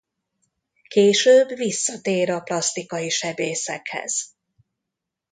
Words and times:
Később 0.87 1.47
visszatér 1.55 2.29
a 2.31 2.39
plasztikai 2.39 3.09
sebészekhez. 3.09 4.33